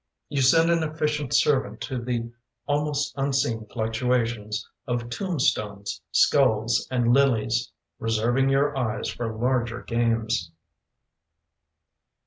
You 0.29 0.41
send 0.41 0.71
an 0.71 0.81
efficient 0.81 1.31
servant 1.31 1.79
To 1.81 2.01
the 2.03 2.31
almost 2.65 3.13
unseen 3.15 3.67
fluctuations 3.67 4.67
Of 4.87 5.11
tomb 5.11 5.39
stones, 5.39 6.01
skulls, 6.11 6.87
and 6.89 7.13
lilies, 7.13 7.71
Reserving 7.99 8.49
your 8.49 8.75
eyes 8.75 9.09
for 9.09 9.31
larger 9.31 9.83
games. 9.83 10.51